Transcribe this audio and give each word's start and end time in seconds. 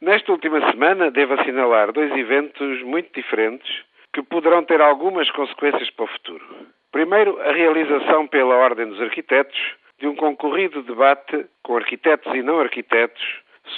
Nesta 0.00 0.30
última 0.30 0.60
semana, 0.70 1.10
devo 1.10 1.32
assinalar 1.34 1.90
dois 1.90 2.14
eventos 2.14 2.82
muito 2.82 3.10
diferentes 3.14 3.82
que 4.12 4.22
poderão 4.22 4.62
ter 4.62 4.78
algumas 4.80 5.30
consequências 5.30 5.88
para 5.90 6.04
o 6.04 6.08
futuro. 6.08 6.44
Primeiro, 6.92 7.40
a 7.40 7.52
realização 7.52 8.26
pela 8.26 8.56
Ordem 8.56 8.88
dos 8.88 9.00
Arquitetos 9.00 9.58
de 9.98 10.06
um 10.06 10.14
concorrido 10.14 10.82
debate 10.82 11.46
com 11.62 11.76
arquitetos 11.76 12.30
e 12.34 12.42
não 12.42 12.60
arquitetos 12.60 13.22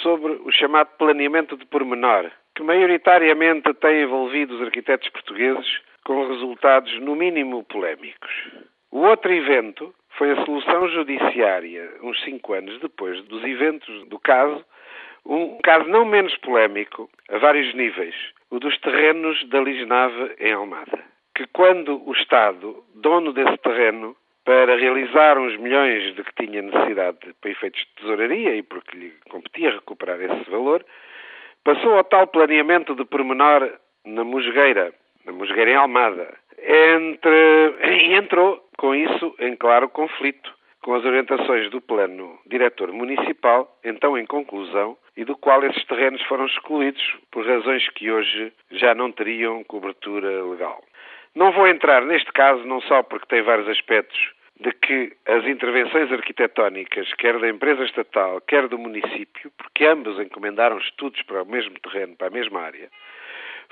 sobre 0.01 0.33
o 0.43 0.51
chamado 0.51 0.89
planeamento 0.97 1.55
de 1.55 1.65
pormenor, 1.65 2.29
que 2.53 2.63
maioritariamente 2.63 3.73
tem 3.75 4.01
envolvido 4.01 4.55
os 4.55 4.61
arquitetos 4.61 5.07
portugueses 5.09 5.81
com 6.03 6.27
resultados 6.27 6.99
no 6.99 7.15
mínimo 7.15 7.63
polémicos. 7.63 8.31
O 8.91 8.99
outro 8.99 9.31
evento 9.31 9.93
foi 10.17 10.31
a 10.31 10.43
solução 10.43 10.89
judiciária, 10.89 11.89
uns 12.03 12.21
cinco 12.23 12.51
anos 12.53 12.77
depois 12.81 13.23
dos 13.23 13.41
eventos 13.45 14.05
do 14.09 14.19
caso, 14.19 14.65
um 15.29 15.59
caso 15.61 15.87
não 15.87 16.05
menos 16.05 16.35
polémico, 16.37 17.07
a 17.29 17.37
vários 17.37 17.73
níveis, 17.75 18.15
o 18.49 18.59
dos 18.59 18.75
terrenos 18.79 19.47
da 19.49 19.61
Lisnave 19.61 20.35
em 20.39 20.53
Almada. 20.53 20.99
Que 21.35 21.45
quando 21.53 22.01
o 22.03 22.11
Estado, 22.13 22.83
dono 22.95 23.31
desse 23.31 23.55
terreno, 23.59 24.15
para 24.43 24.75
realizar 24.75 25.37
uns 25.37 25.55
milhões 25.57 26.15
de 26.15 26.23
que 26.23 26.45
tinha 26.45 26.63
necessidade 26.63 27.19
para 27.39 27.51
efeitos 27.51 27.79
de 27.81 28.01
tesouraria 28.01 28.55
e 28.55 28.63
porque 28.63 28.97
lhe 28.97 29.13
competia 29.29 29.71
recuperar 29.71 30.19
esse 30.19 30.49
valor, 30.49 30.83
passou 31.63 31.95
ao 31.95 32.03
tal 32.03 32.25
planeamento 32.25 32.95
de 32.95 33.05
pormenor 33.05 33.71
na 34.03 34.23
Musgueira, 34.23 34.91
na 35.25 35.31
Musgueira 35.31 35.69
em 35.69 35.75
Almada, 35.75 36.35
entre, 36.57 37.75
e 37.83 38.15
entrou 38.15 38.67
com 38.77 38.95
isso 38.95 39.35
em 39.37 39.55
claro 39.55 39.87
conflito 39.89 40.58
com 40.89 40.95
as 40.95 41.05
orientações 41.05 41.69
do 41.69 41.79
plano 41.79 42.39
diretor 42.47 42.91
municipal, 42.91 43.77
então 43.83 44.17
em 44.17 44.25
conclusão, 44.25 44.97
e 45.15 45.23
do 45.23 45.37
qual 45.37 45.63
esses 45.63 45.85
terrenos 45.85 46.19
foram 46.23 46.47
excluídos 46.47 47.15
por 47.29 47.45
razões 47.45 47.87
que 47.89 48.09
hoje 48.09 48.51
já 48.71 48.95
não 48.95 49.11
teriam 49.11 49.63
cobertura 49.65 50.43
legal. 50.45 50.83
Não 51.35 51.51
vou 51.51 51.67
entrar 51.67 52.03
neste 52.03 52.31
caso 52.31 52.65
não 52.65 52.81
só 52.81 53.03
porque 53.03 53.27
tem 53.27 53.43
vários 53.43 53.67
aspectos 53.67 54.17
de 54.59 54.71
que 54.71 55.13
as 55.27 55.45
intervenções 55.45 56.11
arquitetónicas, 56.11 57.13
quer 57.19 57.37
da 57.37 57.47
empresa 57.47 57.83
estatal, 57.83 58.41
quer 58.41 58.67
do 58.67 58.79
município, 58.79 59.51
porque 59.59 59.85
ambos 59.85 60.19
encomendaram 60.19 60.79
estudos 60.79 61.21
para 61.21 61.43
o 61.43 61.45
mesmo 61.45 61.79
terreno, 61.81 62.15
para 62.15 62.29
a 62.29 62.31
mesma 62.31 62.61
área, 62.61 62.89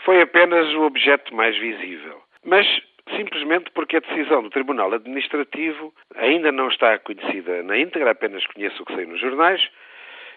foi 0.06 0.22
apenas 0.22 0.72
o 0.76 0.84
objeto 0.84 1.34
mais 1.34 1.58
visível. 1.58 2.22
Mas 2.46 2.68
simplesmente 3.16 3.72
porque 3.72 3.98
a 3.98 4.00
decisão 4.00 4.44
do 4.44 4.50
Tribunal 4.50 4.94
Administrativo 4.94 5.94
ainda 6.16 6.52
não 6.52 6.68
está 6.68 6.98
conhecida 7.00 7.64
na 7.64 7.78
íntegra, 7.78 8.12
apenas 8.12 8.46
conheço 8.48 8.82
o 8.82 8.86
que 8.86 8.96
sei 8.96 9.06
nos 9.06 9.20
jornais, 9.20 9.62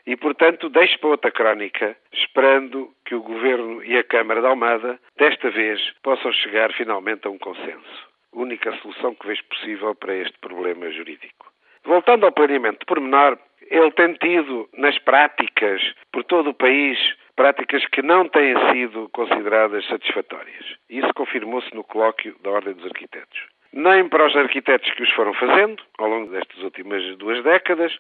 e, 0.07 0.17
portanto, 0.17 0.69
deixo 0.69 0.99
para 0.99 1.11
outra 1.11 1.31
crónica, 1.31 1.97
esperando 2.13 2.91
que 3.05 3.15
o 3.15 3.23
Governo 3.23 3.85
e 3.85 3.97
a 3.99 4.05
Câmara 4.05 4.41
de 4.41 4.47
Almada, 4.47 4.99
desta 5.17 5.51
vez, 5.51 5.81
possam 6.03 6.33
chegar 6.33 6.73
finalmente 6.73 7.27
a 7.27 7.31
um 7.31 7.39
consenso. 7.39 8.09
Única 8.33 8.73
solução 8.79 9.15
que 9.15 9.27
vejo 9.27 9.45
possível 9.45 9.95
para 9.95 10.15
este 10.15 10.39
problema 10.39 10.91
jurídico. 10.91 11.53
Voltando 11.85 12.25
ao 12.25 12.33
planeamento 12.33 12.81
de 12.81 12.87
pormenor, 12.87 13.39
ele 13.71 13.91
tem 13.93 14.15
tido, 14.15 14.69
nas 14.77 14.99
práticas, 14.99 15.83
por 16.13 16.25
todo 16.25 16.51
o 16.51 16.55
país, 16.55 16.99
práticas 17.37 17.85
que 17.87 18.03
não 18.03 18.29
têm 18.29 18.55
sido 18.73 19.09
consideradas 19.11 19.87
satisfatórias. 19.87 20.65
Isso 20.89 21.13
confirmou-se 21.15 21.75
no 21.75 21.85
colóquio 21.85 22.37
da 22.43 22.51
Ordem 22.51 22.75
dos 22.75 22.87
Arquitetos. 22.87 23.41
Nem 23.73 24.09
para 24.09 24.27
os 24.27 24.37
arquitetos 24.37 24.91
que 24.95 25.03
os 25.03 25.11
foram 25.13 25.33
fazendo 25.35 25.81
ao 25.99 26.09
longo 26.09 26.31
destas 26.33 26.59
últimas 26.63 27.17
duas 27.19 27.43
décadas, 27.45 27.97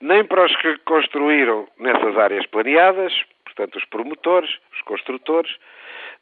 nem 0.00 0.24
para 0.24 0.44
os 0.44 0.56
que 0.56 0.78
construíram 0.78 1.66
nessas 1.78 2.16
áreas 2.16 2.46
planeadas, 2.46 3.12
portanto 3.44 3.76
os 3.76 3.84
promotores, 3.86 4.50
os 4.72 4.80
construtores, 4.82 5.52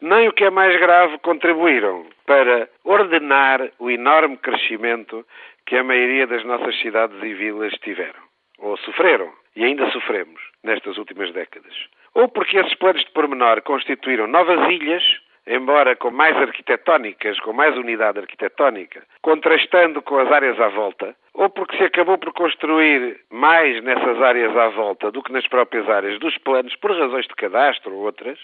nem 0.00 0.28
o 0.28 0.32
que 0.32 0.44
é 0.44 0.50
mais 0.50 0.78
grave 0.80 1.18
contribuíram 1.18 2.06
para 2.26 2.68
ordenar 2.84 3.70
o 3.78 3.91
enorme 3.91 4.38
crescimento 4.38 5.26
que 5.66 5.76
a 5.76 5.84
maioria 5.84 6.26
das 6.26 6.44
nossas 6.44 6.78
cidades 6.81 7.16
e 7.22 7.34
vilas 7.34 7.72
tiveram, 7.82 8.22
ou 8.58 8.76
sofreram, 8.78 9.31
e 9.54 9.64
ainda 9.64 9.91
sofremos 9.91 10.41
nestas 10.62 10.97
últimas 10.97 11.32
décadas. 11.32 11.75
Ou 12.16 12.28
porque 12.28 12.56
esses 12.56 12.75
planos 12.77 13.04
de 13.04 13.10
pormenor 13.10 13.60
constituíram 13.60 14.27
novas 14.27 14.71
ilhas, 14.71 15.04
embora 15.47 15.94
com 15.94 16.10
mais 16.10 16.34
arquitetónicas, 16.34 17.38
com 17.41 17.53
mais 17.53 17.77
unidade 17.77 18.19
arquitetónica, 18.19 19.03
contrastando 19.21 20.00
com 20.00 20.16
as 20.19 20.32
áreas 20.32 20.59
à 20.59 20.69
volta, 20.69 21.15
ou 21.34 21.50
porque 21.50 21.76
se 21.76 21.84
acabou 21.84 22.16
por 22.16 22.32
construir 22.32 23.21
mais 23.31 23.84
nessas 23.84 24.22
áreas 24.22 24.56
à 24.56 24.69
volta 24.69 25.10
do 25.10 25.22
que 25.22 25.31
nas 25.31 25.47
próprias 25.47 25.87
áreas 25.91 26.19
dos 26.19 26.38
planos, 26.38 26.75
por 26.76 26.91
razões 26.99 27.26
de 27.26 27.34
cadastro 27.34 27.94
ou 27.94 28.05
outras, 28.06 28.38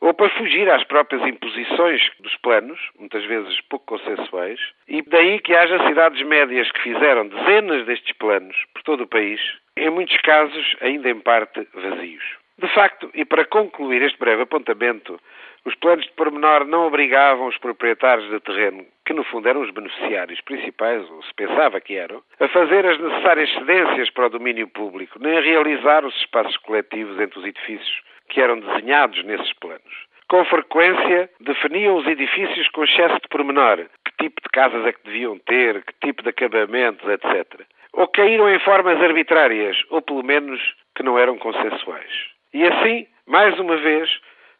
ou 0.00 0.14
para 0.14 0.30
fugir 0.30 0.70
às 0.70 0.82
próprias 0.84 1.20
imposições 1.26 2.00
dos 2.20 2.36
planos, 2.36 2.80
muitas 2.98 3.22
vezes 3.26 3.60
pouco 3.68 3.98
consensuais, 3.98 4.60
e 4.88 5.02
daí 5.02 5.40
que 5.40 5.54
haja 5.54 5.86
cidades 5.88 6.26
médias 6.26 6.72
que 6.72 6.80
fizeram 6.80 7.28
dezenas 7.28 7.84
destes 7.84 8.16
planos 8.16 8.56
por 8.72 8.82
todo 8.82 9.02
o 9.02 9.06
país, 9.06 9.42
em 9.76 9.90
muitos 9.90 10.16
casos 10.22 10.74
ainda 10.80 11.10
em 11.10 11.20
parte 11.20 11.68
vazios. 11.74 12.37
De 12.58 12.66
facto, 12.74 13.08
e 13.14 13.24
para 13.24 13.44
concluir 13.44 14.02
este 14.02 14.18
breve 14.18 14.42
apontamento, 14.42 15.20
os 15.64 15.74
planos 15.76 16.04
de 16.04 16.12
pormenor 16.12 16.64
não 16.64 16.86
obrigavam 16.86 17.46
os 17.46 17.56
proprietários 17.58 18.28
de 18.30 18.40
terreno, 18.40 18.84
que 19.06 19.12
no 19.12 19.22
fundo 19.22 19.48
eram 19.48 19.60
os 19.60 19.70
beneficiários 19.70 20.40
principais, 20.40 21.08
ou 21.08 21.22
se 21.22 21.32
pensava 21.34 21.80
que 21.80 21.94
eram, 21.94 22.20
a 22.40 22.48
fazer 22.48 22.84
as 22.84 22.98
necessárias 22.98 23.52
cedências 23.52 24.10
para 24.10 24.26
o 24.26 24.30
domínio 24.30 24.66
público, 24.66 25.20
nem 25.20 25.38
a 25.38 25.40
realizar 25.40 26.04
os 26.04 26.16
espaços 26.16 26.56
coletivos 26.58 27.20
entre 27.20 27.38
os 27.38 27.44
edifícios 27.44 28.02
que 28.28 28.40
eram 28.40 28.58
desenhados 28.58 29.22
nesses 29.24 29.52
planos. 29.54 30.08
Com 30.28 30.44
frequência, 30.44 31.30
definiam 31.40 31.96
os 31.96 32.06
edifícios 32.06 32.68
com 32.70 32.84
excesso 32.84 33.20
de 33.22 33.28
pormenor, 33.28 33.86
que 34.04 34.24
tipo 34.24 34.42
de 34.42 34.48
casas 34.52 34.84
é 34.84 34.92
que 34.92 35.04
deviam 35.04 35.38
ter, 35.38 35.84
que 35.84 35.94
tipo 36.06 36.22
de 36.22 36.30
acabamentos, 36.30 37.08
etc. 37.08 37.62
Ou 37.92 38.08
caíram 38.08 38.50
em 38.50 38.58
formas 38.58 39.00
arbitrárias, 39.00 39.76
ou 39.90 40.02
pelo 40.02 40.22
menos 40.22 40.60
que 40.94 41.02
não 41.02 41.18
eram 41.18 41.38
consensuais. 41.38 42.37
E 42.52 42.66
assim, 42.66 43.06
mais 43.26 43.58
uma 43.58 43.76
vez, 43.76 44.10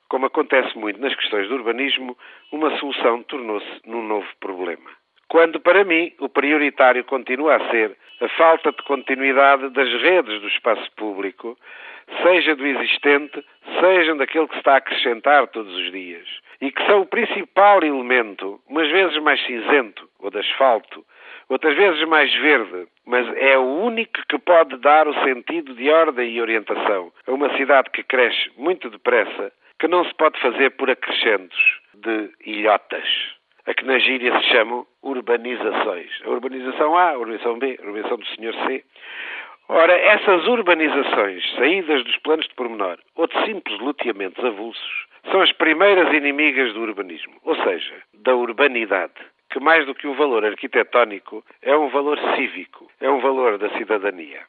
como 0.09 0.27
acontece 0.27 0.77
muito 0.77 1.01
nas 1.01 1.15
questões 1.15 1.49
do 1.49 1.55
urbanismo, 1.55 2.17
uma 2.53 2.77
solução 2.79 3.23
tornou-se 3.23 3.81
num 3.87 4.03
novo 4.03 4.29
problema. 4.41 4.91
Quando, 5.29 5.61
para 5.61 5.85
mim, 5.85 6.13
o 6.21 6.29
prioritário 6.29 7.05
continua 7.05 7.57
a 7.57 7.71
ser 7.71 7.97
a 8.21 8.29
falta 8.31 8.73
de 8.73 8.83
continuidade 8.83 9.69
das 9.71 9.89
redes 10.03 10.41
do 10.41 10.49
espaço 10.49 10.91
público, 10.97 11.57
seja 12.23 12.57
do 12.57 12.67
existente, 12.67 13.45
seja 13.81 14.15
daquele 14.15 14.47
que 14.47 14.55
se 14.55 14.61
está 14.61 14.75
a 14.75 14.79
acrescentar 14.79 15.47
todos 15.49 15.75
os 15.75 15.93
dias, 15.93 16.27
e 16.61 16.73
que 16.73 16.85
são 16.87 17.03
o 17.03 17.07
principal 17.07 17.83
elemento, 17.83 18.61
umas 18.67 18.91
vezes 18.91 19.23
mais 19.23 19.45
cinzento 19.45 20.09
ou 20.19 20.31
de 20.31 20.39
asfalto, 20.39 21.05
outras 21.49 21.77
vezes 21.77 22.07
mais 22.09 22.33
verde, 22.35 22.87
mas 23.07 23.27
é 23.37 23.57
o 23.59 23.83
único 23.83 24.21
que 24.29 24.39
pode 24.39 24.77
dar 24.79 25.09
o 25.09 25.15
sentido 25.25 25.75
de 25.75 25.89
ordem 25.91 26.31
e 26.31 26.41
orientação 26.41 27.13
a 27.27 27.33
uma 27.33 27.55
cidade 27.57 27.91
que 27.91 28.03
cresce 28.03 28.51
muito 28.57 28.91
depressa, 28.91 29.53
que 29.79 29.89
não 29.89 30.05
se 30.05 30.15
pode 30.15 30.39
fazer 30.41 30.71
por 30.71 30.91
acrescentos 30.91 31.59
de 31.95 32.31
ilhotas, 32.45 33.09
a 33.67 33.75
que 33.75 33.85
na 33.85 33.99
gíria 33.99 34.39
se 34.41 34.49
chamam 34.49 34.87
urbanizações. 35.03 36.11
A 36.25 36.31
urbanização 36.31 36.97
A, 36.97 37.11
a 37.11 37.19
urbanização 37.19 37.59
B, 37.59 37.79
a 37.79 37.83
urbanização 37.83 38.17
do 38.19 38.27
Sr. 38.27 38.67
C. 38.67 38.85
Ora, 39.69 39.93
essas 39.93 40.47
urbanizações, 40.47 41.45
saídas 41.55 42.03
dos 42.03 42.17
planos 42.19 42.49
de 42.49 42.55
pormenor 42.55 42.99
ou 43.15 43.27
de 43.27 43.45
simples 43.45 43.79
loteamentos 43.79 44.43
avulsos, 44.43 45.07
são 45.31 45.43
as 45.43 45.53
primeiras 45.53 46.13
inimigas 46.15 46.73
do 46.73 46.81
urbanismo, 46.81 47.35
ou 47.45 47.55
seja, 47.57 47.95
da 48.15 48.35
urbanidade, 48.35 49.13
que 49.51 49.61
mais 49.61 49.87
do 49.87 49.95
que 49.95 50.07
um 50.07 50.15
valor 50.15 50.45
arquitetónico 50.45 51.45
é 51.63 51.77
um 51.77 51.89
valor 51.89 52.19
cívico, 52.37 52.91
é 53.01 53.11
um 53.11 53.21
valor 53.21 53.59
da 53.59 53.71
cidadania. 53.77 54.43